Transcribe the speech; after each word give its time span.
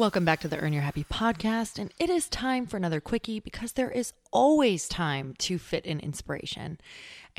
Welcome 0.00 0.24
back 0.24 0.40
to 0.40 0.48
the 0.48 0.56
Earn 0.56 0.72
Your 0.72 0.80
Happy 0.80 1.04
podcast. 1.04 1.78
And 1.78 1.92
it 1.98 2.08
is 2.08 2.26
time 2.30 2.64
for 2.64 2.78
another 2.78 3.02
quickie 3.02 3.38
because 3.38 3.72
there 3.72 3.90
is 3.90 4.14
always 4.32 4.88
time 4.88 5.34
to 5.40 5.58
fit 5.58 5.84
in 5.84 6.00
inspiration. 6.00 6.78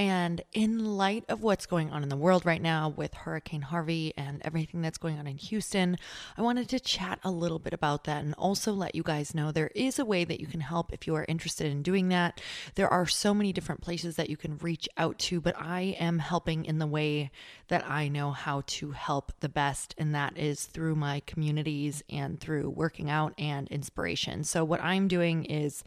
And 0.02 0.42
in 0.52 0.84
light 0.98 1.26
of 1.30 1.44
what's 1.44 1.68
going 1.68 1.92
on 1.92 2.02
in 2.02 2.10
the 2.10 2.18
world 2.18 2.44
right 2.44 2.60
now 2.60 2.90
with 2.90 3.14
Hurricane 3.14 3.62
Harvey 3.62 4.16
and 4.18 4.42
everything 4.44 4.82
that's 4.82 4.98
going 4.98 5.20
on 5.20 5.28
in 5.28 5.38
Houston, 5.38 5.96
I 6.36 6.42
wanted 6.42 6.70
to 6.70 6.80
chat 6.80 7.20
a 7.24 7.30
little 7.30 7.60
bit 7.60 7.72
about 7.72 8.06
that 8.06 8.24
and 8.24 8.34
also 8.34 8.74
let 8.74 8.96
you 8.96 9.04
guys 9.04 9.36
know 9.36 9.52
there 9.52 9.70
is 9.76 10.00
a 10.00 10.06
way 10.06 10.24
that 10.24 10.40
you 10.40 10.48
can 10.48 10.62
help 10.62 10.92
if 10.92 11.06
you 11.06 11.14
are 11.14 11.26
interested 11.30 11.72
in 11.72 11.84
doing 11.84 12.10
that. 12.10 12.42
There 12.74 12.88
are 12.88 13.06
so 13.06 13.36
many 13.36 13.54
different 13.54 13.82
places 13.82 14.16
that 14.16 14.28
you 14.28 14.38
can 14.38 14.58
reach 14.58 14.90
out 14.98 15.20
to, 15.20 15.40
but 15.40 15.56
I 15.56 15.96
am 16.00 16.18
helping 16.18 16.66
in 16.66 16.80
the 16.80 16.88
way 16.88 17.30
that 17.68 17.88
I 17.88 18.08
know 18.08 18.32
how 18.32 18.64
to 18.66 18.92
help 18.92 19.32
the 19.40 19.50
best, 19.50 19.94
and 20.00 20.16
that 20.16 20.36
is 20.36 20.66
through 20.66 20.96
my 20.96 21.22
communities 21.28 22.04
and 22.10 22.40
through 22.40 22.72
working 22.72 23.12
out 23.12 23.36
and 23.38 23.68
inspiration. 23.68 24.46
So, 24.46 24.66
what 24.66 24.82
I'm 24.82 25.08
doing 25.08 25.46
is 25.46 25.84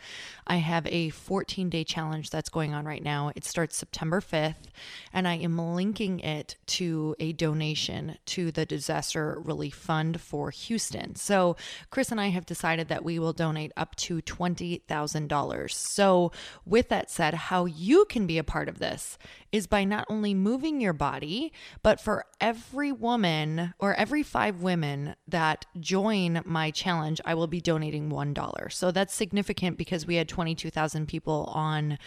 I 0.46 0.56
have 0.56 0.86
a 0.86 1.10
14 1.10 1.68
day 1.68 1.82
challenge 1.82 2.30
that's 2.30 2.48
going 2.48 2.72
on 2.74 2.84
right 2.84 3.02
now. 3.02 3.32
It 3.34 3.44
starts 3.44 3.76
September 3.76 4.03
5th, 4.10 4.70
and 5.12 5.26
I 5.28 5.34
am 5.34 5.58
linking 5.58 6.20
it 6.20 6.56
to 6.66 7.14
a 7.18 7.32
donation 7.32 8.18
to 8.26 8.50
the 8.50 8.66
Disaster 8.66 9.38
Relief 9.42 9.74
Fund 9.74 10.20
for 10.20 10.50
Houston. 10.50 11.14
So, 11.16 11.56
Chris 11.90 12.10
and 12.10 12.20
I 12.20 12.28
have 12.28 12.46
decided 12.46 12.88
that 12.88 13.04
we 13.04 13.18
will 13.18 13.32
donate 13.32 13.72
up 13.76 13.94
to 13.96 14.20
$20,000. 14.22 15.70
So, 15.72 16.32
with 16.64 16.88
that 16.88 17.10
said, 17.10 17.34
how 17.34 17.64
you 17.64 18.04
can 18.06 18.26
be 18.26 18.38
a 18.38 18.44
part 18.44 18.68
of 18.68 18.78
this 18.78 19.18
is 19.52 19.66
by 19.68 19.84
not 19.84 20.04
only 20.08 20.34
moving 20.34 20.80
your 20.80 20.92
body, 20.92 21.52
but 21.82 22.00
for 22.00 22.24
every 22.40 22.90
woman 22.90 23.72
or 23.78 23.94
every 23.94 24.22
five 24.22 24.62
women 24.62 25.14
that 25.28 25.64
join 25.78 26.42
my 26.44 26.72
challenge, 26.72 27.20
I 27.24 27.34
will 27.34 27.46
be 27.46 27.60
donating 27.60 28.10
$1. 28.10 28.72
So 28.72 28.90
that's 28.90 29.14
significant 29.14 29.78
because 29.78 30.06
we 30.06 30.16
had 30.16 30.28
22,000 30.28 31.06
people 31.06 31.50
on 31.54 31.98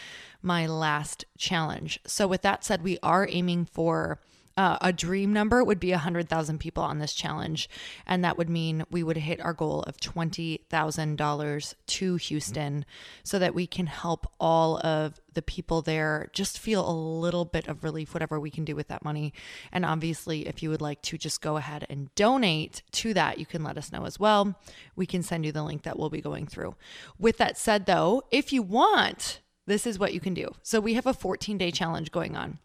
my 0.47 0.65
last 0.65 1.25
challenge. 1.37 1.99
So, 2.07 2.25
with 2.27 2.41
that 2.41 2.63
said, 2.63 2.81
we 2.81 2.97
are 3.03 3.27
aiming 3.29 3.65
for 3.65 4.19
uh, 4.57 4.77
a 4.81 4.91
dream 4.91 5.31
number 5.31 5.63
would 5.63 5.79
be 5.79 5.91
100,000 5.91 6.57
people 6.57 6.83
on 6.83 6.97
this 6.97 7.13
challenge. 7.13 7.69
And 8.07 8.25
that 8.25 8.37
would 8.37 8.49
mean 8.49 8.83
we 8.89 9.03
would 9.03 9.17
hit 9.17 9.39
our 9.39 9.53
goal 9.53 9.83
of 9.83 9.97
$20,000 9.97 11.73
to 11.85 12.15
Houston 12.15 12.85
so 13.23 13.37
that 13.37 13.53
we 13.53 13.67
can 13.67 13.85
help 13.85 14.25
all 14.39 14.79
of 14.79 15.21
the 15.33 15.43
people 15.43 15.83
there 15.83 16.29
just 16.33 16.57
feel 16.57 16.89
a 16.89 16.91
little 16.91 17.45
bit 17.45 17.67
of 17.67 17.83
relief, 17.83 18.15
whatever 18.15 18.39
we 18.39 18.49
can 18.49 18.65
do 18.65 18.75
with 18.75 18.87
that 18.87 19.05
money. 19.05 19.31
And 19.71 19.85
obviously, 19.85 20.47
if 20.47 20.63
you 20.63 20.71
would 20.71 20.81
like 20.81 21.03
to 21.03 21.19
just 21.19 21.39
go 21.39 21.57
ahead 21.57 21.85
and 21.87 22.13
donate 22.15 22.81
to 22.93 23.13
that, 23.13 23.37
you 23.37 23.45
can 23.45 23.63
let 23.63 23.77
us 23.77 23.91
know 23.91 24.05
as 24.05 24.19
well. 24.19 24.59
We 24.95 25.05
can 25.05 25.21
send 25.21 25.45
you 25.45 25.51
the 25.51 25.61
link 25.61 25.83
that 25.83 25.99
we'll 25.99 26.09
be 26.09 26.21
going 26.21 26.47
through. 26.47 26.75
With 27.19 27.37
that 27.37 27.59
said, 27.59 27.85
though, 27.85 28.23
if 28.31 28.51
you 28.51 28.63
want, 28.63 29.41
this 29.67 29.85
is 29.85 29.99
what 29.99 30.13
you 30.13 30.19
can 30.19 30.33
do. 30.33 30.55
So 30.63 30.79
we 30.79 30.95
have 30.95 31.05
a 31.05 31.13
14 31.13 31.57
day 31.57 31.69
challenge 31.69 32.11
going 32.11 32.35
on. 32.35 32.57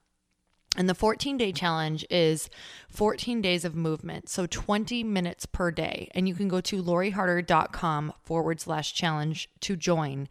And 0.74 0.88
the 0.88 0.94
14 0.94 1.36
day 1.36 1.52
challenge 1.52 2.06
is 2.08 2.48
14 2.88 3.42
days 3.42 3.66
of 3.66 3.74
movement, 3.74 4.30
so 4.30 4.46
20 4.46 5.04
minutes 5.04 5.44
per 5.44 5.70
day. 5.70 6.08
And 6.14 6.26
you 6.26 6.34
can 6.34 6.48
go 6.48 6.62
to 6.62 6.82
loriharder.com 6.82 8.14
forward 8.22 8.58
slash 8.60 8.94
challenge 8.94 9.50
to 9.60 9.76
join. 9.76 10.28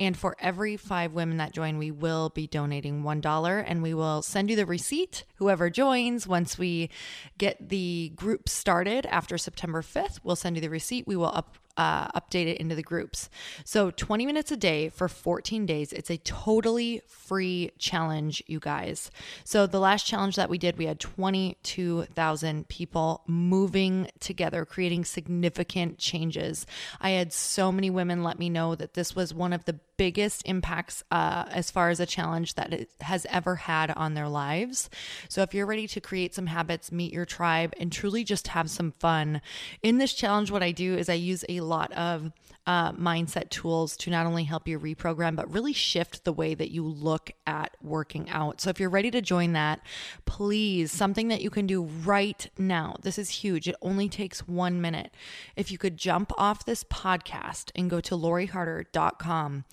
And 0.00 0.16
for 0.16 0.36
every 0.40 0.76
five 0.76 1.12
women 1.12 1.36
that 1.36 1.52
join, 1.52 1.78
we 1.78 1.92
will 1.92 2.30
be 2.30 2.48
donating 2.48 3.04
$1 3.04 3.64
and 3.66 3.82
we 3.82 3.94
will 3.94 4.20
send 4.20 4.50
you 4.50 4.56
the 4.56 4.66
receipt. 4.66 5.24
Whoever 5.36 5.70
joins, 5.70 6.26
once 6.26 6.58
we 6.58 6.90
get 7.38 7.68
the 7.68 8.12
group 8.16 8.48
started 8.48 9.06
after 9.06 9.38
September 9.38 9.80
5th, 9.80 10.18
we'll 10.24 10.34
send 10.34 10.56
you 10.56 10.62
the 10.62 10.70
receipt. 10.70 11.06
We 11.06 11.16
will 11.16 11.26
up, 11.26 11.56
uh, 11.76 12.08
update 12.18 12.46
it 12.46 12.58
into 12.58 12.74
the 12.74 12.82
groups. 12.82 13.28
So 13.64 13.90
20 13.90 14.26
minutes 14.26 14.52
a 14.52 14.56
day 14.56 14.88
for 14.88 15.08
14 15.08 15.66
days. 15.66 15.92
It's 15.92 16.10
a 16.10 16.18
totally 16.18 17.02
free 17.06 17.70
challenge, 17.78 18.42
you 18.46 18.60
guys. 18.60 19.10
So 19.44 19.66
the 19.66 19.80
last 19.80 20.06
challenge 20.06 20.36
that 20.36 20.50
we 20.50 20.58
did, 20.58 20.78
we 20.78 20.86
had 20.86 21.00
22,000 21.00 22.68
people 22.68 23.22
moving 23.26 24.10
together, 24.20 24.64
creating 24.64 25.04
significant 25.04 25.98
changes. 25.98 26.66
I 27.00 27.10
had 27.10 27.32
so 27.32 27.72
many 27.72 27.90
women 27.90 28.22
let 28.22 28.38
me 28.38 28.48
know 28.48 28.74
that 28.74 28.94
this 28.94 29.16
was 29.16 29.34
one 29.34 29.52
of 29.52 29.64
the 29.64 29.78
biggest 29.96 30.42
impacts 30.44 31.04
uh, 31.10 31.44
as 31.50 31.70
far 31.70 31.90
as 31.90 32.00
a 32.00 32.06
challenge 32.06 32.54
that 32.54 32.72
it 32.72 32.90
has 33.00 33.26
ever 33.30 33.56
had 33.56 33.90
on 33.92 34.14
their 34.14 34.28
lives. 34.28 34.90
So, 35.28 35.42
if 35.42 35.54
you're 35.54 35.66
ready 35.66 35.86
to 35.88 36.00
create 36.00 36.34
some 36.34 36.46
habits, 36.46 36.90
meet 36.90 37.12
your 37.12 37.24
tribe, 37.24 37.72
and 37.78 37.92
truly 37.92 38.24
just 38.24 38.48
have 38.48 38.70
some 38.70 38.90
fun, 38.92 39.40
in 39.82 39.98
this 39.98 40.12
challenge, 40.12 40.50
what 40.50 40.62
I 40.62 40.72
do 40.72 40.94
is 40.94 41.08
I 41.08 41.14
use 41.14 41.44
a 41.48 41.60
lot 41.64 41.92
of 41.92 42.30
uh, 42.66 42.92
mindset 42.92 43.50
tools 43.50 43.96
to 43.98 44.10
not 44.10 44.26
only 44.26 44.44
help 44.44 44.66
you 44.66 44.78
reprogram, 44.78 45.36
but 45.36 45.52
really 45.52 45.72
shift 45.72 46.24
the 46.24 46.32
way 46.32 46.54
that 46.54 46.70
you 46.70 46.86
look 46.86 47.30
at 47.46 47.76
working 47.82 48.30
out. 48.30 48.60
So, 48.60 48.70
if 48.70 48.80
you're 48.80 48.90
ready 48.90 49.10
to 49.10 49.20
join 49.20 49.52
that, 49.52 49.80
please, 50.24 50.90
something 50.90 51.28
that 51.28 51.42
you 51.42 51.50
can 51.50 51.66
do 51.66 51.82
right 51.82 52.48
now. 52.56 52.96
This 53.02 53.18
is 53.18 53.28
huge. 53.30 53.68
It 53.68 53.76
only 53.82 54.08
takes 54.08 54.48
one 54.48 54.80
minute. 54.80 55.14
If 55.56 55.70
you 55.70 55.78
could 55.78 55.96
jump 55.96 56.32
off 56.38 56.64
this 56.64 56.84
podcast 56.84 57.70
and 57.74 57.90
go 57.90 58.00
to 58.00 58.14
loriharder.com 58.14 59.64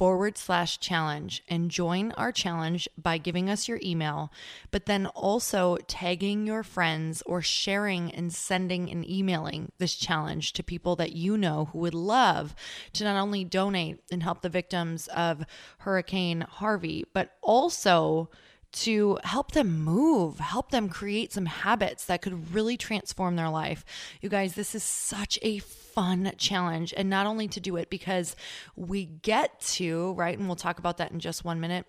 forward 0.00 0.38
slash 0.38 0.80
challenge 0.80 1.42
and 1.46 1.70
join 1.70 2.10
our 2.12 2.32
challenge 2.32 2.88
by 2.96 3.18
giving 3.18 3.50
us 3.50 3.68
your 3.68 3.78
email, 3.82 4.32
but 4.70 4.86
then 4.86 5.04
also 5.08 5.76
tagging 5.88 6.46
your 6.46 6.62
friends 6.62 7.22
or 7.26 7.42
sharing 7.42 8.10
and 8.14 8.32
sending 8.32 8.90
and 8.90 9.06
emailing 9.06 9.70
this 9.76 9.94
challenge 9.94 10.54
to 10.54 10.62
people 10.62 10.96
that 10.96 11.12
you 11.12 11.36
know 11.36 11.66
who 11.66 11.78
would 11.78 11.92
love 11.92 12.54
to 12.94 13.04
not 13.04 13.20
only 13.20 13.44
donate 13.44 14.00
and 14.10 14.22
help 14.22 14.40
the 14.40 14.48
victims 14.48 15.06
of 15.08 15.44
Hurricane 15.80 16.46
Harvey, 16.48 17.04
but 17.12 17.32
also 17.42 18.30
to 18.72 19.18
help 19.24 19.52
them 19.52 19.82
move, 19.82 20.38
help 20.38 20.70
them 20.70 20.88
create 20.88 21.32
some 21.32 21.46
habits 21.46 22.06
that 22.06 22.22
could 22.22 22.54
really 22.54 22.76
transform 22.76 23.36
their 23.36 23.48
life. 23.48 23.84
You 24.20 24.28
guys, 24.28 24.54
this 24.54 24.74
is 24.74 24.82
such 24.82 25.38
a 25.42 25.58
fun 25.58 26.32
challenge. 26.38 26.94
And 26.96 27.10
not 27.10 27.26
only 27.26 27.48
to 27.48 27.60
do 27.60 27.76
it 27.76 27.90
because 27.90 28.36
we 28.76 29.06
get 29.06 29.60
to, 29.60 30.12
right? 30.12 30.38
And 30.38 30.46
we'll 30.46 30.56
talk 30.56 30.78
about 30.78 30.98
that 30.98 31.10
in 31.10 31.18
just 31.18 31.44
one 31.44 31.60
minute, 31.60 31.84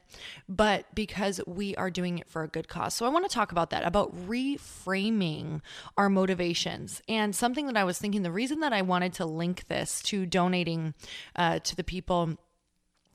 but 0.49 0.85
because 0.95 1.39
we 1.45 1.75
are 1.75 1.91
doing 1.91 2.17
it 2.17 2.29
for 2.29 2.43
a 2.43 2.47
good 2.47 2.67
cause. 2.67 2.95
So 2.95 3.05
I 3.05 3.09
want 3.09 3.29
to 3.29 3.33
talk 3.33 3.51
about 3.51 3.69
that, 3.69 3.85
about 3.85 4.15
reframing 4.27 5.61
our 5.97 6.09
motivations. 6.09 7.01
And 7.07 7.35
something 7.35 7.67
that 7.67 7.77
I 7.77 7.83
was 7.83 7.99
thinking, 7.99 8.23
the 8.23 8.31
reason 8.31 8.59
that 8.61 8.73
I 8.73 8.81
wanted 8.81 9.13
to 9.13 9.25
link 9.25 9.67
this 9.67 10.01
to 10.03 10.25
donating 10.25 10.93
uh, 11.35 11.59
to 11.59 11.75
the 11.75 11.83
people 11.83 12.37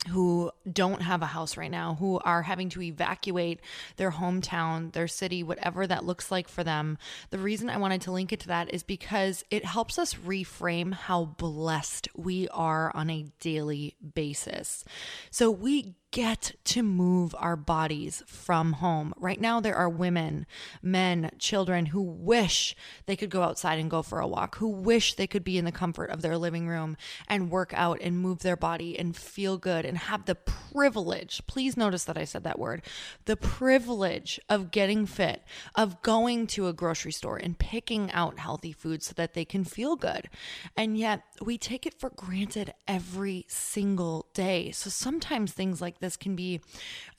who 0.08 0.50
don't 0.70 1.02
have 1.02 1.22
a 1.22 1.26
house 1.26 1.56
right 1.56 1.70
now, 1.70 1.96
who 1.98 2.18
are 2.20 2.42
having 2.42 2.68
to 2.70 2.82
evacuate 2.82 3.60
their 3.96 4.12
hometown, 4.12 4.92
their 4.92 5.08
city, 5.08 5.42
whatever 5.42 5.86
that 5.86 6.04
looks 6.04 6.30
like 6.30 6.48
for 6.48 6.62
them. 6.62 6.98
The 7.30 7.38
reason 7.38 7.68
I 7.68 7.78
wanted 7.78 8.02
to 8.02 8.12
link 8.12 8.32
it 8.32 8.40
to 8.40 8.48
that 8.48 8.72
is 8.72 8.82
because 8.82 9.44
it 9.50 9.64
helps 9.64 9.98
us 9.98 10.14
reframe 10.14 10.92
how 10.92 11.24
blessed 11.24 12.08
we 12.16 12.48
are 12.48 12.94
on 12.94 13.10
a 13.10 13.26
daily 13.40 13.96
basis. 14.14 14.84
So 15.30 15.50
we 15.50 15.96
get 16.10 16.54
to 16.64 16.82
move 16.82 17.34
our 17.38 17.56
bodies 17.56 18.22
from 18.26 18.74
home. 18.74 19.12
Right 19.18 19.40
now, 19.40 19.60
there 19.60 19.76
are 19.76 19.88
women, 19.88 20.46
men, 20.82 21.30
children 21.38 21.86
who 21.86 22.00
wish 22.00 22.74
they 23.06 23.16
could 23.16 23.28
go 23.28 23.42
outside 23.42 23.78
and 23.78 23.90
go 23.90 24.02
for 24.02 24.20
a 24.20 24.26
walk, 24.26 24.56
who 24.56 24.68
wish 24.68 25.14
they 25.14 25.26
could 25.26 25.44
be 25.44 25.58
in 25.58 25.64
the 25.64 25.72
comfort 25.72 26.10
of 26.10 26.22
their 26.22 26.38
living 26.38 26.68
room 26.68 26.96
and 27.28 27.50
work 27.50 27.72
out 27.74 28.00
and 28.00 28.18
move 28.18 28.40
their 28.40 28.56
body 28.56 28.98
and 28.98 29.16
feel 29.16 29.58
good 29.58 29.84
and 29.84 29.98
have 29.98 30.24
the 30.24 30.34
privilege. 30.34 31.42
Please 31.46 31.76
notice 31.76 32.04
that 32.04 32.16
I 32.16 32.24
said 32.24 32.44
that 32.44 32.58
word 32.58 32.82
the 33.24 33.36
privilege 33.36 34.38
of 34.48 34.70
getting 34.70 35.06
fit, 35.06 35.42
of 35.74 36.00
going 36.02 36.46
to 36.46 36.68
a 36.68 36.72
grocery 36.72 37.12
store 37.12 37.36
and 37.36 37.58
picking 37.58 38.10
out 38.12 38.38
healthy 38.38 38.72
food 38.72 39.02
so 39.02 39.12
that 39.16 39.34
they 39.34 39.44
can 39.44 39.64
feel 39.64 39.96
good. 39.96 40.28
And 40.76 40.96
yet, 40.96 41.22
we 41.42 41.58
take 41.58 41.86
it 41.86 41.98
for 41.98 42.10
granted 42.10 42.72
every 42.86 43.44
single 43.48 44.28
day. 44.32 44.70
So 44.70 44.90
sometimes 44.90 45.52
things 45.52 45.80
like 45.80 45.95
this 46.00 46.16
this 46.16 46.22
can 46.22 46.36
be 46.36 46.60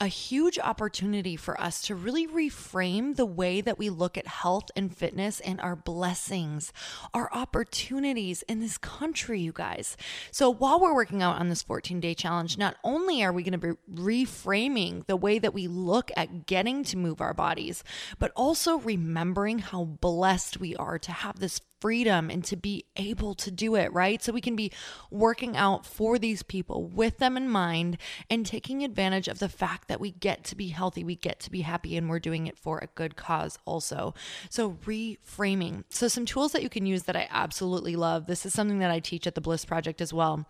a 0.00 0.06
huge 0.06 0.58
opportunity 0.58 1.36
for 1.36 1.60
us 1.60 1.82
to 1.82 1.94
really 1.94 2.26
reframe 2.26 3.14
the 3.14 3.26
way 3.26 3.60
that 3.60 3.78
we 3.78 3.90
look 3.90 4.18
at 4.18 4.26
health 4.26 4.70
and 4.74 4.96
fitness 4.96 5.40
and 5.40 5.60
our 5.60 5.76
blessings, 5.76 6.72
our 7.14 7.32
opportunities 7.32 8.42
in 8.42 8.60
this 8.60 8.78
country, 8.78 9.40
you 9.40 9.52
guys. 9.52 9.96
So 10.30 10.50
while 10.50 10.80
we're 10.80 10.94
working 10.94 11.22
out 11.22 11.38
on 11.38 11.48
this 11.48 11.62
14 11.62 12.00
day 12.00 12.14
challenge, 12.14 12.58
not 12.58 12.76
only 12.82 13.22
are 13.22 13.32
we 13.32 13.42
going 13.42 13.58
to 13.60 13.74
be 13.74 13.92
reframing 13.92 15.06
the 15.06 15.16
way 15.16 15.38
that 15.38 15.54
we 15.54 15.68
look 15.68 16.10
at 16.16 16.46
getting 16.46 16.82
to 16.84 16.96
move 16.96 17.20
our 17.20 17.34
bodies, 17.34 17.84
but 18.18 18.32
also 18.34 18.78
remembering 18.78 19.60
how 19.60 19.84
blessed 19.84 20.58
we 20.58 20.74
are 20.76 20.98
to 20.98 21.12
have 21.12 21.38
this 21.38 21.60
freedom 21.80 22.30
and 22.30 22.44
to 22.44 22.56
be 22.56 22.84
able 22.96 23.34
to 23.34 23.50
do 23.50 23.74
it, 23.74 23.92
right? 23.92 24.22
So 24.22 24.32
we 24.32 24.40
can 24.40 24.56
be 24.56 24.72
working 25.10 25.56
out 25.56 25.86
for 25.86 26.18
these 26.18 26.42
people 26.42 26.84
with 26.84 27.18
them 27.18 27.36
in 27.36 27.48
mind 27.48 27.98
and 28.28 28.44
taking 28.44 28.82
advantage 28.82 29.28
of 29.28 29.38
the 29.38 29.48
fact 29.48 29.88
that 29.88 30.00
we 30.00 30.10
get 30.10 30.44
to 30.44 30.56
be 30.56 30.68
healthy, 30.68 31.04
we 31.04 31.16
get 31.16 31.40
to 31.40 31.50
be 31.50 31.62
happy, 31.62 31.96
and 31.96 32.08
we're 32.08 32.18
doing 32.18 32.46
it 32.46 32.58
for 32.58 32.78
a 32.78 32.88
good 32.94 33.16
cause 33.16 33.58
also. 33.64 34.14
So 34.50 34.72
reframing. 34.84 35.84
So, 35.88 36.08
some 36.08 36.26
tools 36.26 36.52
that 36.52 36.62
you 36.62 36.68
can 36.68 36.86
use 36.86 37.04
that 37.04 37.16
I 37.16 37.28
absolutely 37.30 37.96
love 37.96 38.26
this 38.26 38.44
is 38.44 38.52
something 38.52 38.78
that 38.80 38.90
I 38.90 39.00
teach 39.00 39.26
at 39.26 39.34
the 39.34 39.40
Bliss 39.40 39.64
Project 39.64 40.00
as 40.00 40.12
well 40.12 40.46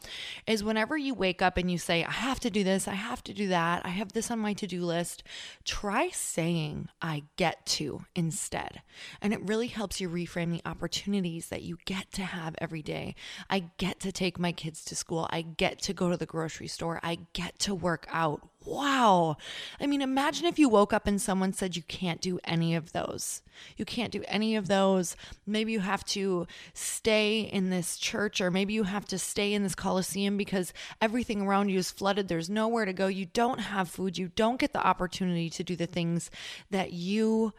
is 0.47 0.65
whenever 0.65 0.97
you 0.97 1.15
wake 1.15 1.43
up 1.43 1.57
and 1.57 1.71
you 1.71 1.79
say, 1.79 2.05
I 2.05 2.11
have 2.11 2.41
to 2.41 2.51
do 2.51 2.65
this, 2.65 2.89
I 2.89 2.95
have 2.95 3.23
to 3.25 3.35
do 3.35 3.49
that, 3.49 3.85
I 3.85 3.91
have 3.91 4.13
this 4.13 4.31
on 4.31 4.39
my 4.39 4.53
to 4.55 4.67
do 4.67 4.85
list, 4.85 5.23
try 5.65 6.09
saying, 6.11 6.89
I 7.03 7.25
get 7.37 7.67
to 7.67 8.05
instead. 8.15 8.83
And 9.21 9.33
it 9.33 9.47
really 9.47 9.69
helps 9.69 10.01
you 10.01 10.09
reframe 10.09 10.51
the 10.51 10.69
opportunity 10.69 11.18
opportunities 11.19 11.49
that 11.49 11.63
you 11.63 11.79
get 11.85 12.13
to 12.13 12.23
have 12.23 12.55
every 12.59 12.83
day. 12.83 13.15
I 13.51 13.71
get 13.79 13.99
to 14.01 14.13
take 14.13 14.39
my 14.39 14.53
kids 14.53 14.85
to 14.85 14.95
school. 14.95 15.27
I 15.31 15.43
get 15.43 15.81
to 15.83 15.93
go 15.93 16.11
to 16.11 16.17
the 16.17 16.27
grocery 16.27 16.69
store. 16.69 17.01
I 17.03 17.19
get 17.33 17.59
to 17.61 17.75
work 17.75 18.07
out. 18.11 18.49
Wow. 18.65 19.37
I 19.81 19.87
mean, 19.87 20.03
imagine 20.03 20.47
if 20.47 20.59
you 20.59 20.69
woke 20.69 20.93
up 20.93 21.07
and 21.07 21.21
someone 21.21 21.53
said 21.53 21.75
you 21.75 21.83
can't 21.83 22.21
do 22.21 22.39
any 22.45 22.77
of 22.77 22.93
those. 22.93 23.43
You 23.77 23.85
can't 23.85 24.13
do 24.13 24.23
any 24.29 24.57
of 24.57 24.69
those. 24.69 25.17
Maybe 25.47 25.73
you 25.73 25.81
have 25.81 26.05
to 26.07 26.47
stay 26.75 27.41
in 27.41 27.71
this 27.71 27.97
church, 27.97 28.41
or 28.41 28.51
maybe 28.51 28.75
you 28.75 28.85
have 28.85 29.07
to 29.07 29.19
stay 29.19 29.55
in 29.55 29.63
this 29.63 29.75
coliseum 29.75 30.37
because 30.37 30.73
everything 31.01 31.43
around 31.43 31.71
you 31.71 31.79
is 31.79 31.91
flooded. 31.91 32.29
There's 32.29 32.51
nowhere 32.51 32.85
to 32.85 32.93
go. 32.93 33.07
You 33.07 33.27
don't 33.27 33.61
have 33.61 33.89
food. 33.89 34.19
You 34.19 34.31
don't 34.37 34.61
get 34.61 34.73
the 34.73 34.87
opportunity 34.87 35.51
to 35.51 35.65
do 35.65 35.75
the 35.75 35.87
things 35.87 36.31
that 36.71 36.93
you 36.93 37.55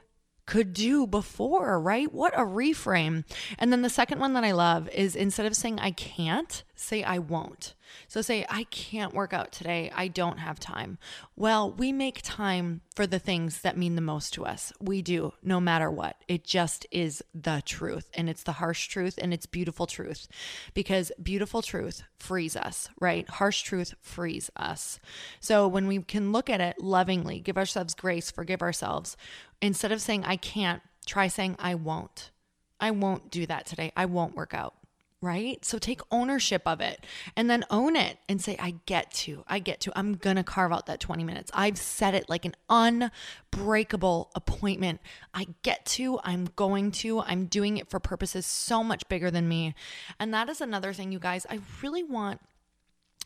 could 0.49 0.73
do 0.73 1.05
before, 1.05 1.79
right? 1.79 2.11
What 2.11 2.33
a 2.33 2.43
reframe. 2.43 3.23
And 3.59 3.71
then 3.71 3.83
the 3.83 3.89
second 3.89 4.19
one 4.19 4.33
that 4.33 4.43
I 4.43 4.51
love 4.51 4.89
is 4.89 5.15
instead 5.15 5.45
of 5.45 5.55
saying 5.55 5.79
I 5.79 5.91
can't, 5.91 6.63
say 6.79 7.03
I 7.03 7.19
won't. 7.19 7.73
So 8.07 8.21
say 8.21 8.45
I 8.49 8.63
can't 8.65 9.13
work 9.13 9.33
out 9.33 9.51
today. 9.51 9.91
I 9.93 10.07
don't 10.07 10.37
have 10.37 10.59
time. 10.59 10.97
Well, 11.35 11.71
we 11.71 11.91
make 11.91 12.21
time 12.23 12.81
for 12.95 13.05
the 13.05 13.19
things 13.19 13.61
that 13.61 13.77
mean 13.77 13.95
the 13.95 14.01
most 14.01 14.33
to 14.35 14.45
us. 14.45 14.71
We 14.79 15.01
do, 15.01 15.33
no 15.43 15.59
matter 15.59 15.91
what. 15.91 16.15
It 16.27 16.43
just 16.43 16.85
is 16.91 17.23
the 17.33 17.61
truth. 17.65 18.09
And 18.13 18.29
it's 18.29 18.43
the 18.43 18.53
harsh 18.53 18.87
truth 18.87 19.19
and 19.21 19.33
it's 19.33 19.45
beautiful 19.45 19.87
truth 19.87 20.27
because 20.73 21.11
beautiful 21.21 21.61
truth 21.61 22.03
frees 22.17 22.55
us, 22.55 22.89
right? 22.99 23.27
Harsh 23.29 23.63
truth 23.63 23.95
frees 24.01 24.49
us. 24.55 24.99
So 25.39 25.67
when 25.67 25.87
we 25.87 26.01
can 26.01 26.31
look 26.31 26.49
at 26.49 26.61
it 26.61 26.79
lovingly, 26.79 27.39
give 27.39 27.57
ourselves 27.57 27.93
grace, 27.93 28.31
forgive 28.31 28.61
ourselves, 28.61 29.17
instead 29.61 29.91
of 29.91 30.01
saying 30.01 30.23
I 30.25 30.37
can't, 30.37 30.81
try 31.05 31.27
saying 31.27 31.57
I 31.59 31.75
won't. 31.75 32.31
I 32.79 32.91
won't 32.91 33.29
do 33.29 33.45
that 33.45 33.65
today. 33.65 33.91
I 33.97 34.05
won't 34.05 34.35
work 34.35 34.53
out 34.53 34.75
right? 35.21 35.63
So 35.65 35.77
take 35.77 36.01
ownership 36.11 36.61
of 36.65 36.79
it 36.79 37.05
and 37.35 37.49
then 37.49 37.65
own 37.69 37.95
it 37.95 38.17
and 38.29 38.41
say, 38.41 38.55
I 38.57 38.75
get 38.85 39.11
to, 39.11 39.43
I 39.47 39.59
get 39.59 39.81
to, 39.81 39.91
I'm 39.95 40.15
to 40.37 40.43
carve 40.43 40.71
out 40.71 40.85
that 40.85 40.99
20 41.01 41.23
minutes. 41.23 41.51
I've 41.53 41.77
set 41.77 42.13
it 42.13 42.29
like 42.29 42.45
an 42.45 42.55
unbreakable 42.69 44.31
appointment. 44.33 45.01
I 45.33 45.47
get 45.63 45.85
to, 45.87 46.19
I'm 46.23 46.49
going 46.55 46.91
to, 46.91 47.19
I'm 47.21 47.45
doing 47.45 47.77
it 47.77 47.89
for 47.89 47.99
purposes 47.99 48.45
so 48.45 48.81
much 48.83 49.07
bigger 49.09 49.29
than 49.29 49.49
me. 49.49 49.75
And 50.19 50.33
that 50.33 50.47
is 50.47 50.61
another 50.61 50.93
thing, 50.93 51.11
you 51.11 51.19
guys, 51.19 51.45
I 51.49 51.59
really 51.81 52.03
want 52.03 52.39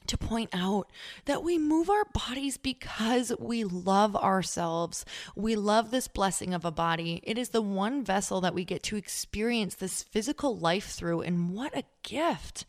to 0.08 0.18
point 0.18 0.50
out 0.54 0.90
that 1.26 1.44
we 1.44 1.58
move 1.58 1.90
our 1.90 2.06
bodies 2.06 2.58
because 2.58 3.32
we 3.40 3.64
love 3.64 4.16
ourselves. 4.16 5.06
We 5.36 5.56
love 5.56 5.92
this 5.92 6.08
blessing 6.08 6.54
of 6.54 6.66
a 6.66 6.72
body. 6.72 7.22
It 7.24 7.38
is 7.38 7.50
the 7.50 7.62
one 7.62 8.04
vessel 8.04 8.42
that 8.42 8.54
we 8.54 8.66
get 8.66 8.84
to 8.84 8.96
experience 8.96 9.76
this 9.76 10.04
physical 10.04 10.58
life 10.58 10.90
through. 10.90 11.22
And 11.22 11.54
what 11.54 11.76
a 11.78 11.84
gift! 12.04 12.66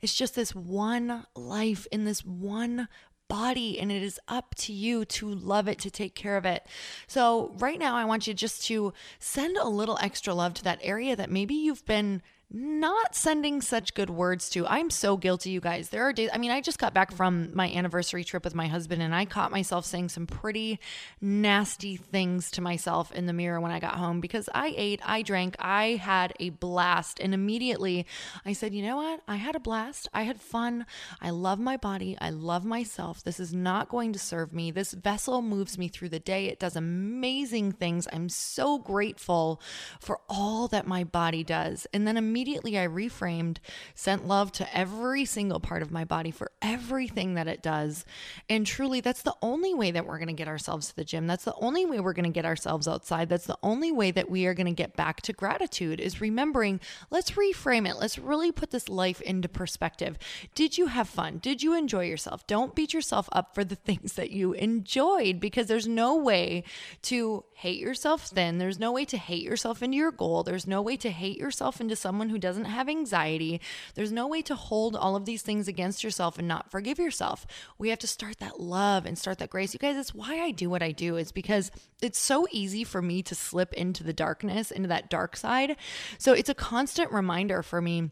It's 0.00 0.14
just 0.14 0.34
this 0.34 0.54
one 0.54 1.26
life 1.34 1.86
in 1.90 2.04
this 2.04 2.24
one 2.24 2.88
body 3.28 3.78
and 3.78 3.90
it 3.90 4.02
is 4.02 4.20
up 4.28 4.54
to 4.54 4.72
you 4.72 5.04
to 5.04 5.28
love 5.28 5.68
it 5.68 5.78
to 5.80 5.90
take 5.90 6.14
care 6.14 6.36
of 6.36 6.44
it. 6.44 6.66
So 7.06 7.54
right 7.58 7.78
now 7.78 7.96
I 7.96 8.04
want 8.04 8.26
you 8.26 8.34
just 8.34 8.64
to 8.66 8.92
send 9.18 9.56
a 9.56 9.68
little 9.68 9.98
extra 10.00 10.34
love 10.34 10.54
to 10.54 10.64
that 10.64 10.78
area 10.82 11.16
that 11.16 11.30
maybe 11.30 11.54
you've 11.54 11.84
been 11.86 12.22
not 12.48 13.14
sending 13.14 13.60
such 13.60 13.92
good 13.94 14.08
words 14.08 14.48
to. 14.50 14.64
I'm 14.68 14.88
so 14.88 15.16
guilty, 15.16 15.50
you 15.50 15.60
guys. 15.60 15.88
There 15.88 16.04
are 16.04 16.12
days, 16.12 16.30
I 16.32 16.38
mean, 16.38 16.52
I 16.52 16.60
just 16.60 16.78
got 16.78 16.94
back 16.94 17.10
from 17.10 17.50
my 17.54 17.68
anniversary 17.68 18.22
trip 18.22 18.44
with 18.44 18.54
my 18.54 18.68
husband 18.68 19.02
and 19.02 19.12
I 19.12 19.24
caught 19.24 19.50
myself 19.50 19.84
saying 19.84 20.10
some 20.10 20.28
pretty 20.28 20.78
nasty 21.20 21.96
things 21.96 22.52
to 22.52 22.60
myself 22.60 23.10
in 23.10 23.26
the 23.26 23.32
mirror 23.32 23.60
when 23.60 23.72
I 23.72 23.80
got 23.80 23.96
home 23.96 24.20
because 24.20 24.48
I 24.54 24.72
ate, 24.76 25.00
I 25.04 25.22
drank, 25.22 25.56
I 25.58 25.96
had 26.00 26.34
a 26.38 26.50
blast. 26.50 27.18
And 27.18 27.34
immediately 27.34 28.06
I 28.44 28.52
said, 28.52 28.72
you 28.72 28.82
know 28.82 28.96
what? 28.96 29.22
I 29.26 29.36
had 29.36 29.56
a 29.56 29.60
blast. 29.60 30.08
I 30.14 30.22
had 30.22 30.40
fun. 30.40 30.86
I 31.20 31.30
love 31.30 31.58
my 31.58 31.76
body. 31.76 32.16
I 32.20 32.30
love 32.30 32.64
myself. 32.64 33.24
This 33.24 33.40
is 33.40 33.52
not 33.52 33.88
going 33.88 34.12
to 34.12 34.20
serve 34.20 34.52
me. 34.52 34.70
This 34.70 34.92
vessel 34.92 35.42
moves 35.42 35.78
me 35.78 35.88
through 35.88 36.10
the 36.10 36.20
day. 36.20 36.46
It 36.46 36.60
does 36.60 36.76
amazing 36.76 37.72
things. 37.72 38.06
I'm 38.12 38.28
so 38.28 38.78
grateful 38.78 39.60
for 39.98 40.20
all 40.28 40.68
that 40.68 40.86
my 40.86 41.02
body 41.02 41.42
does. 41.42 41.88
And 41.92 42.06
then 42.06 42.16
immediately 42.16 42.35
immediately 42.36 42.78
I 42.78 42.86
reframed, 42.86 43.56
sent 43.94 44.28
love 44.28 44.52
to 44.52 44.76
every 44.76 45.24
single 45.24 45.58
part 45.58 45.80
of 45.80 45.90
my 45.90 46.04
body 46.04 46.30
for 46.30 46.50
everything 46.60 47.32
that 47.32 47.48
it 47.48 47.62
does. 47.62 48.04
And 48.46 48.66
truly, 48.66 49.00
that's 49.00 49.22
the 49.22 49.34
only 49.40 49.72
way 49.72 49.90
that 49.90 50.04
we're 50.04 50.18
going 50.18 50.28
to 50.28 50.34
get 50.34 50.46
ourselves 50.46 50.88
to 50.88 50.96
the 50.96 51.04
gym. 51.04 51.26
That's 51.26 51.44
the 51.44 51.54
only 51.54 51.86
way 51.86 51.98
we're 51.98 52.12
going 52.12 52.30
to 52.30 52.30
get 52.30 52.44
ourselves 52.44 52.86
outside. 52.86 53.30
That's 53.30 53.46
the 53.46 53.56
only 53.62 53.90
way 53.90 54.10
that 54.10 54.28
we 54.28 54.44
are 54.44 54.52
going 54.52 54.66
to 54.66 54.72
get 54.72 54.96
back 54.96 55.22
to 55.22 55.32
gratitude 55.32 55.98
is 55.98 56.20
remembering, 56.20 56.78
let's 57.08 57.30
reframe 57.30 57.88
it. 57.88 57.96
Let's 57.96 58.18
really 58.18 58.52
put 58.52 58.70
this 58.70 58.90
life 58.90 59.22
into 59.22 59.48
perspective. 59.48 60.18
Did 60.54 60.76
you 60.76 60.88
have 60.88 61.08
fun? 61.08 61.38
Did 61.38 61.62
you 61.62 61.72
enjoy 61.72 62.04
yourself? 62.04 62.46
Don't 62.46 62.74
beat 62.74 62.92
yourself 62.92 63.30
up 63.32 63.54
for 63.54 63.64
the 63.64 63.76
things 63.86 64.12
that 64.12 64.30
you 64.30 64.52
enjoyed 64.52 65.40
because 65.40 65.68
there's 65.68 65.88
no 65.88 66.14
way 66.16 66.64
to 67.00 67.44
hate 67.54 67.80
yourself 67.80 68.26
thin. 68.26 68.58
There's 68.58 68.78
no 68.78 68.92
way 68.92 69.06
to 69.06 69.16
hate 69.16 69.42
yourself 69.42 69.82
into 69.82 69.96
your 69.96 70.12
goal. 70.12 70.42
There's 70.42 70.66
no 70.66 70.82
way 70.82 70.98
to 70.98 71.10
hate 71.10 71.38
yourself 71.38 71.80
into 71.80 71.96
someone 71.96 72.25
someone 72.26 72.34
who 72.34 72.40
doesn't 72.40 72.64
have 72.64 72.88
anxiety. 72.88 73.60
There's 73.94 74.12
no 74.12 74.26
way 74.26 74.42
to 74.42 74.54
hold 74.54 74.96
all 74.96 75.14
of 75.16 75.24
these 75.24 75.42
things 75.42 75.68
against 75.68 76.02
yourself 76.02 76.38
and 76.38 76.48
not 76.48 76.70
forgive 76.70 76.98
yourself. 76.98 77.46
We 77.78 77.90
have 77.90 77.98
to 78.00 78.06
start 78.06 78.38
that 78.38 78.60
love 78.60 79.06
and 79.06 79.16
start 79.16 79.38
that 79.38 79.50
grace. 79.50 79.72
You 79.72 79.78
guys, 79.78 79.96
it's 79.96 80.14
why 80.14 80.40
I 80.42 80.50
do 80.50 80.68
what 80.68 80.82
I 80.82 80.92
do. 80.92 81.16
is 81.16 81.32
because 81.32 81.70
it's 82.02 82.18
so 82.18 82.46
easy 82.50 82.84
for 82.84 83.00
me 83.00 83.22
to 83.22 83.34
slip 83.34 83.72
into 83.74 84.02
the 84.02 84.12
darkness, 84.12 84.70
into 84.70 84.88
that 84.88 85.08
dark 85.08 85.36
side. 85.36 85.76
So 86.18 86.32
it's 86.32 86.50
a 86.50 86.54
constant 86.54 87.12
reminder 87.12 87.62
for 87.62 87.80
me 87.80 88.10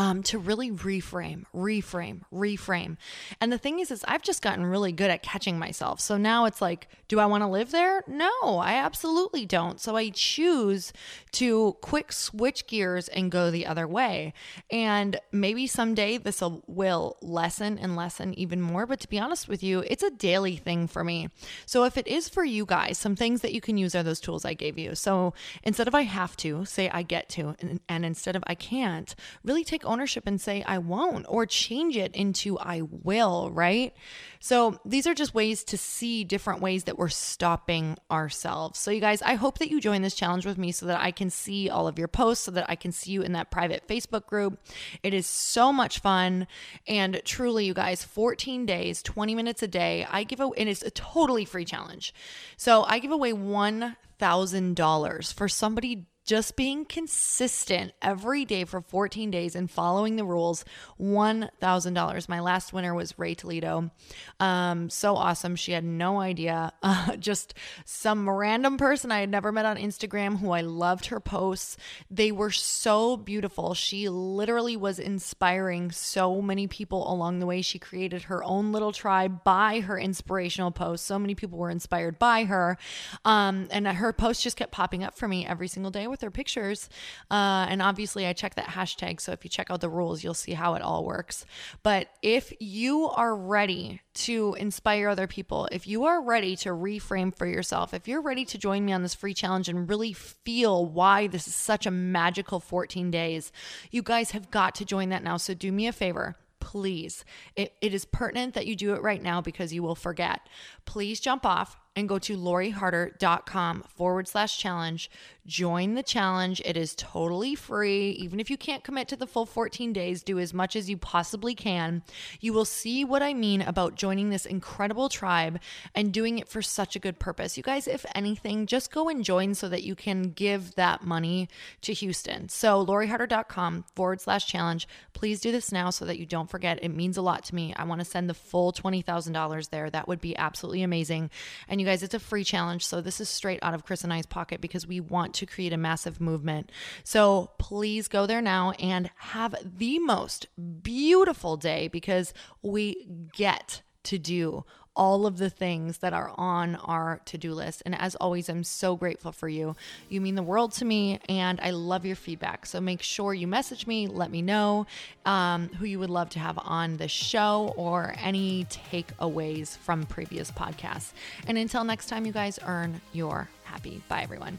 um, 0.00 0.22
to 0.22 0.38
really 0.38 0.70
reframe, 0.70 1.44
reframe, 1.54 2.22
reframe. 2.32 2.96
And 3.38 3.52
the 3.52 3.58
thing 3.58 3.80
is, 3.80 3.90
is 3.90 4.02
I've 4.08 4.22
just 4.22 4.40
gotten 4.40 4.64
really 4.64 4.92
good 4.92 5.10
at 5.10 5.22
catching 5.22 5.58
myself. 5.58 6.00
So 6.00 6.16
now 6.16 6.46
it's 6.46 6.62
like, 6.62 6.88
do 7.08 7.20
I 7.20 7.26
want 7.26 7.42
to 7.42 7.46
live 7.46 7.70
there? 7.70 8.02
No, 8.06 8.30
I 8.56 8.76
absolutely 8.76 9.44
don't. 9.44 9.78
So 9.78 9.96
I 9.96 10.08
choose 10.08 10.94
to 11.32 11.76
quick 11.82 12.12
switch 12.12 12.66
gears 12.66 13.08
and 13.08 13.30
go 13.30 13.50
the 13.50 13.66
other 13.66 13.86
way. 13.86 14.32
And 14.70 15.20
maybe 15.32 15.66
someday 15.66 16.16
this 16.16 16.42
will 16.66 17.18
lessen 17.20 17.78
and 17.78 17.94
lessen 17.94 18.32
even 18.38 18.62
more. 18.62 18.86
But 18.86 19.00
to 19.00 19.08
be 19.08 19.18
honest 19.18 19.48
with 19.48 19.62
you, 19.62 19.84
it's 19.86 20.02
a 20.02 20.10
daily 20.10 20.56
thing 20.56 20.86
for 20.86 21.04
me. 21.04 21.28
So 21.66 21.84
if 21.84 21.98
it 21.98 22.06
is 22.06 22.26
for 22.26 22.42
you 22.42 22.64
guys, 22.64 22.96
some 22.96 23.16
things 23.16 23.42
that 23.42 23.52
you 23.52 23.60
can 23.60 23.76
use 23.76 23.94
are 23.94 24.02
those 24.02 24.20
tools 24.20 24.46
I 24.46 24.54
gave 24.54 24.78
you. 24.78 24.94
So 24.94 25.34
instead 25.62 25.88
of 25.88 25.94
I 25.94 26.02
have 26.02 26.38
to, 26.38 26.64
say 26.64 26.88
I 26.88 27.02
get 27.02 27.28
to, 27.30 27.54
and, 27.60 27.80
and 27.86 28.06
instead 28.06 28.34
of 28.34 28.42
I 28.46 28.54
can't, 28.54 29.14
really 29.44 29.62
take 29.62 29.89
ownership 29.90 30.26
and 30.26 30.40
say, 30.40 30.62
I 30.62 30.78
won't, 30.78 31.26
or 31.28 31.46
change 31.46 31.96
it 31.96 32.14
into 32.14 32.58
I 32.58 32.82
will, 32.82 33.50
right? 33.50 33.94
So 34.38 34.80
these 34.84 35.06
are 35.06 35.14
just 35.14 35.34
ways 35.34 35.64
to 35.64 35.76
see 35.76 36.24
different 36.24 36.62
ways 36.62 36.84
that 36.84 36.96
we're 36.96 37.08
stopping 37.08 37.98
ourselves. 38.10 38.78
So, 38.78 38.90
you 38.90 39.00
guys, 39.00 39.20
I 39.20 39.34
hope 39.34 39.58
that 39.58 39.70
you 39.70 39.80
join 39.80 40.02
this 40.02 40.14
challenge 40.14 40.46
with 40.46 40.56
me 40.56 40.72
so 40.72 40.86
that 40.86 41.00
I 41.00 41.10
can 41.10 41.28
see 41.28 41.68
all 41.68 41.86
of 41.86 41.98
your 41.98 42.08
posts, 42.08 42.44
so 42.44 42.50
that 42.52 42.66
I 42.68 42.76
can 42.76 42.92
see 42.92 43.12
you 43.12 43.22
in 43.22 43.32
that 43.32 43.50
private 43.50 43.86
Facebook 43.86 44.26
group. 44.26 44.58
It 45.02 45.12
is 45.12 45.26
so 45.26 45.72
much 45.72 45.98
fun. 45.98 46.46
And 46.86 47.20
truly, 47.24 47.66
you 47.66 47.74
guys, 47.74 48.04
14 48.04 48.64
days, 48.64 49.02
20 49.02 49.34
minutes 49.34 49.62
a 49.62 49.68
day, 49.68 50.06
I 50.10 50.24
give 50.24 50.40
away, 50.40 50.56
and 50.58 50.68
it's 50.68 50.82
a 50.82 50.90
totally 50.90 51.44
free 51.44 51.64
challenge. 51.64 52.14
So 52.56 52.84
I 52.84 52.98
give 52.98 53.10
away 53.10 53.32
$1,000 53.32 55.34
for 55.34 55.48
somebody 55.48 56.06
just 56.24 56.56
being 56.56 56.84
consistent 56.84 57.92
every 58.02 58.44
day 58.44 58.64
for 58.64 58.80
14 58.80 59.30
days 59.30 59.54
and 59.54 59.70
following 59.70 60.16
the 60.16 60.24
rules, 60.24 60.64
$1,000. 61.00 62.28
My 62.28 62.40
last 62.40 62.72
winner 62.72 62.94
was 62.94 63.18
Ray 63.18 63.34
Toledo. 63.34 63.90
Um, 64.38 64.90
so 64.90 65.16
awesome. 65.16 65.56
She 65.56 65.72
had 65.72 65.84
no 65.84 66.20
idea. 66.20 66.72
Uh, 66.82 67.14
just 67.16 67.54
some 67.84 68.28
random 68.28 68.76
person 68.76 69.12
I 69.12 69.20
had 69.20 69.30
never 69.30 69.52
met 69.52 69.64
on 69.64 69.76
Instagram 69.76 70.38
who 70.38 70.50
I 70.50 70.62
loved 70.62 71.06
her 71.06 71.20
posts. 71.20 71.76
They 72.10 72.32
were 72.32 72.50
so 72.50 73.16
beautiful. 73.16 73.74
She 73.74 74.08
literally 74.08 74.76
was 74.76 74.98
inspiring 74.98 75.92
so 75.92 76.42
many 76.42 76.66
people 76.66 77.10
along 77.12 77.38
the 77.38 77.46
way. 77.46 77.62
She 77.62 77.78
created 77.78 78.24
her 78.24 78.42
own 78.42 78.72
little 78.72 78.90
tribe 78.92 79.44
by 79.44 79.80
her 79.80 79.98
inspirational 79.98 80.72
posts. 80.72 81.06
So 81.06 81.18
many 81.18 81.34
people 81.34 81.58
were 81.58 81.70
inspired 81.70 82.18
by 82.18 82.44
her. 82.44 82.76
Um, 83.24 83.68
and 83.70 83.86
her 83.86 84.12
posts 84.12 84.42
just 84.42 84.56
kept 84.56 84.72
popping 84.72 85.04
up 85.04 85.16
for 85.16 85.28
me 85.28 85.46
every 85.46 85.68
single 85.68 85.92
day 85.92 86.08
with 86.10 86.20
their 86.20 86.30
pictures. 86.30 86.88
Uh, 87.30 87.66
and 87.68 87.80
obviously, 87.80 88.26
I 88.26 88.32
check 88.32 88.56
that 88.56 88.66
hashtag. 88.66 89.20
So 89.20 89.32
if 89.32 89.44
you 89.44 89.50
check 89.50 89.70
out 89.70 89.80
the 89.80 89.88
rules, 89.88 90.22
you'll 90.22 90.34
see 90.34 90.52
how 90.52 90.74
it 90.74 90.82
all 90.82 91.04
works. 91.04 91.46
But 91.82 92.08
if 92.22 92.52
you 92.60 93.08
are 93.08 93.34
ready 93.34 94.00
to 94.12 94.54
inspire 94.58 95.08
other 95.08 95.26
people, 95.26 95.68
if 95.72 95.86
you 95.86 96.04
are 96.04 96.22
ready 96.22 96.56
to 96.56 96.70
reframe 96.70 97.34
for 97.34 97.46
yourself, 97.46 97.94
if 97.94 98.08
you're 98.08 98.22
ready 98.22 98.44
to 98.46 98.58
join 98.58 98.84
me 98.84 98.92
on 98.92 99.02
this 99.02 99.14
free 99.14 99.34
challenge 99.34 99.68
and 99.68 99.88
really 99.88 100.12
feel 100.12 100.84
why 100.84 101.26
this 101.26 101.46
is 101.46 101.54
such 101.54 101.86
a 101.86 101.90
magical 101.90 102.60
14 102.60 103.10
days, 103.10 103.52
you 103.90 104.02
guys 104.02 104.32
have 104.32 104.50
got 104.50 104.74
to 104.76 104.84
join 104.84 105.10
that 105.10 105.22
now. 105.22 105.36
So 105.36 105.54
do 105.54 105.72
me 105.72 105.86
a 105.86 105.92
favor 105.92 106.36
please. 106.60 107.24
It, 107.56 107.72
it 107.80 107.92
is 107.92 108.04
pertinent 108.04 108.54
that 108.54 108.66
you 108.66 108.76
do 108.76 108.94
it 108.94 109.02
right 109.02 109.20
now 109.20 109.40
because 109.40 109.72
you 109.72 109.82
will 109.82 109.96
forget. 109.96 110.40
Please 110.84 111.18
jump 111.18 111.44
off 111.44 111.76
and 112.00 112.08
go 112.08 112.18
to 112.18 112.36
loriharder.com 112.36 113.84
forward 113.88 114.26
slash 114.26 114.58
challenge. 114.58 115.10
Join 115.46 115.94
the 115.94 116.02
challenge. 116.02 116.60
It 116.64 116.76
is 116.76 116.94
totally 116.94 117.54
free. 117.54 118.10
Even 118.10 118.40
if 118.40 118.50
you 118.50 118.56
can't 118.56 118.84
commit 118.84 119.08
to 119.08 119.16
the 119.16 119.26
full 119.26 119.46
14 119.46 119.92
days, 119.92 120.22
do 120.22 120.38
as 120.38 120.54
much 120.54 120.76
as 120.76 120.90
you 120.90 120.96
possibly 120.96 121.54
can. 121.54 122.02
You 122.40 122.52
will 122.52 122.64
see 122.64 123.04
what 123.04 123.22
I 123.22 123.34
mean 123.34 123.62
about 123.62 123.96
joining 123.96 124.30
this 124.30 124.46
incredible 124.46 125.08
tribe 125.08 125.58
and 125.94 126.12
doing 126.12 126.38
it 126.38 126.48
for 126.48 126.62
such 126.62 126.94
a 126.94 127.00
good 127.00 127.18
purpose. 127.18 127.56
You 127.56 127.62
guys, 127.62 127.88
if 127.88 128.04
anything, 128.14 128.66
just 128.66 128.92
go 128.92 129.08
and 129.08 129.24
join 129.24 129.54
so 129.54 129.68
that 129.68 129.82
you 129.82 129.94
can 129.94 130.30
give 130.30 130.74
that 130.76 131.02
money 131.02 131.48
to 131.82 131.92
Houston. 131.94 132.48
So, 132.48 132.84
loriharder.com 132.84 133.86
forward 133.94 134.20
slash 134.20 134.46
challenge. 134.46 134.86
Please 135.14 135.40
do 135.40 135.50
this 135.50 135.72
now 135.72 135.90
so 135.90 136.04
that 136.04 136.18
you 136.18 136.26
don't 136.26 136.50
forget. 136.50 136.78
It 136.82 136.90
means 136.90 137.16
a 137.16 137.22
lot 137.22 137.44
to 137.44 137.54
me. 137.54 137.74
I 137.76 137.84
want 137.84 138.00
to 138.00 138.04
send 138.04 138.28
the 138.28 138.34
full 138.34 138.72
$20,000 138.72 139.70
there. 139.70 139.90
That 139.90 140.06
would 140.06 140.20
be 140.20 140.36
absolutely 140.36 140.82
amazing. 140.82 141.30
And 141.68 141.80
you 141.80 141.86
guys, 141.90 142.04
it's 142.04 142.14
a 142.14 142.20
free 142.20 142.44
challenge. 142.44 142.86
So 142.86 143.00
this 143.00 143.20
is 143.20 143.28
straight 143.28 143.58
out 143.62 143.74
of 143.74 143.84
Chris 143.84 144.04
and 144.04 144.12
I's 144.12 144.24
pocket 144.24 144.60
because 144.60 144.86
we 144.86 145.00
want 145.00 145.34
to 145.34 145.46
create 145.46 145.72
a 145.72 145.76
massive 145.76 146.20
movement. 146.20 146.70
So 147.02 147.50
please 147.58 148.06
go 148.06 148.26
there 148.26 148.40
now 148.40 148.70
and 148.78 149.10
have 149.16 149.56
the 149.64 149.98
most 149.98 150.46
beautiful 150.82 151.56
day 151.56 151.88
because 151.88 152.32
we 152.62 153.08
get 153.32 153.82
to 154.04 154.18
do 154.18 154.64
all 155.00 155.24
of 155.24 155.38
the 155.38 155.48
things 155.48 155.98
that 155.98 156.12
are 156.12 156.30
on 156.36 156.74
our 156.76 157.22
to 157.24 157.38
do 157.38 157.54
list. 157.54 157.82
And 157.86 157.98
as 157.98 158.16
always, 158.16 158.50
I'm 158.50 158.62
so 158.62 158.96
grateful 158.96 159.32
for 159.32 159.48
you. 159.48 159.74
You 160.10 160.20
mean 160.20 160.34
the 160.34 160.42
world 160.42 160.72
to 160.72 160.84
me, 160.84 161.18
and 161.26 161.58
I 161.62 161.70
love 161.70 162.04
your 162.04 162.16
feedback. 162.16 162.66
So 162.66 162.82
make 162.82 163.00
sure 163.00 163.32
you 163.32 163.46
message 163.46 163.86
me, 163.86 164.06
let 164.08 164.30
me 164.30 164.42
know 164.42 164.86
um, 165.24 165.70
who 165.78 165.86
you 165.86 165.98
would 165.98 166.10
love 166.10 166.28
to 166.30 166.38
have 166.38 166.58
on 166.58 166.98
the 166.98 167.08
show 167.08 167.72
or 167.78 168.14
any 168.22 168.66
takeaways 168.66 169.78
from 169.78 170.04
previous 170.04 170.50
podcasts. 170.50 171.12
And 171.46 171.56
until 171.56 171.82
next 171.82 172.10
time, 172.10 172.26
you 172.26 172.32
guys 172.32 172.58
earn 172.66 173.00
your 173.14 173.48
happy. 173.64 174.02
Bye, 174.06 174.20
everyone. 174.20 174.58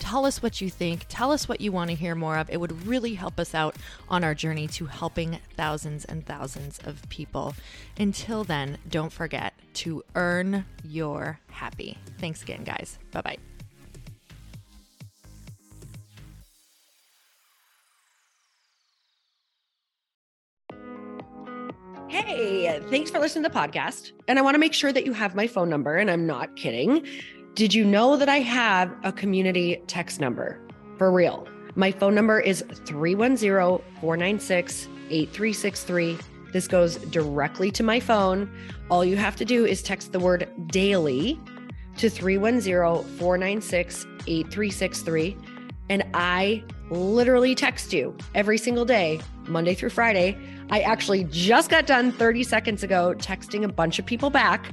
Tell 0.00 0.26
us 0.26 0.42
what 0.42 0.60
you 0.60 0.68
think. 0.70 1.06
Tell 1.08 1.30
us 1.30 1.48
what 1.48 1.60
you 1.60 1.70
want 1.70 1.90
to 1.90 1.94
hear 1.94 2.16
more 2.16 2.36
of. 2.38 2.50
It 2.50 2.58
would 2.58 2.86
really 2.86 3.14
help 3.14 3.38
us 3.38 3.54
out 3.54 3.76
on 4.08 4.24
our 4.24 4.34
journey 4.34 4.66
to 4.68 4.86
helping 4.86 5.38
thousands 5.56 6.04
and 6.04 6.26
thousands 6.26 6.80
of 6.82 7.08
people. 7.10 7.54
Until 7.96 8.42
then, 8.42 8.78
don't 8.88 9.12
forget 9.12 9.54
to 9.74 10.02
earn 10.16 10.64
your 10.82 11.38
happy. 11.50 11.96
Thanks 12.18 12.42
again, 12.42 12.64
guys. 12.64 12.98
Bye 13.12 13.20
bye. 13.20 13.36
Hey, 22.08 22.80
thanks 22.90 23.10
for 23.10 23.20
listening 23.20 23.44
to 23.44 23.50
the 23.50 23.54
podcast. 23.54 24.10
And 24.26 24.38
I 24.38 24.42
want 24.42 24.56
to 24.56 24.58
make 24.58 24.74
sure 24.74 24.92
that 24.92 25.06
you 25.06 25.12
have 25.12 25.36
my 25.36 25.46
phone 25.46 25.68
number, 25.68 25.96
and 25.96 26.10
I'm 26.10 26.26
not 26.26 26.56
kidding. 26.56 27.06
Did 27.54 27.74
you 27.74 27.84
know 27.84 28.16
that 28.16 28.28
I 28.28 28.38
have 28.38 28.94
a 29.02 29.12
community 29.12 29.82
text 29.88 30.20
number? 30.20 30.60
For 30.98 31.10
real. 31.10 31.48
My 31.74 31.90
phone 31.90 32.14
number 32.14 32.38
is 32.38 32.64
310 32.84 33.84
496 34.00 34.88
8363. 35.10 36.18
This 36.52 36.68
goes 36.68 36.96
directly 36.96 37.70
to 37.72 37.82
my 37.82 37.98
phone. 37.98 38.50
All 38.88 39.04
you 39.04 39.16
have 39.16 39.34
to 39.36 39.44
do 39.44 39.66
is 39.66 39.82
text 39.82 40.12
the 40.12 40.20
word 40.20 40.48
daily 40.68 41.40
to 41.96 42.08
310 42.08 43.18
496 43.18 44.06
8363. 44.26 45.36
And 45.88 46.04
I 46.14 46.62
literally 46.88 47.56
text 47.56 47.92
you 47.92 48.16
every 48.36 48.58
single 48.58 48.84
day, 48.84 49.20
Monday 49.48 49.74
through 49.74 49.90
Friday. 49.90 50.38
I 50.70 50.80
actually 50.80 51.24
just 51.24 51.68
got 51.68 51.86
done 51.86 52.12
30 52.12 52.44
seconds 52.44 52.84
ago 52.84 53.14
texting 53.18 53.64
a 53.64 53.68
bunch 53.68 53.98
of 53.98 54.06
people 54.06 54.30
back 54.30 54.72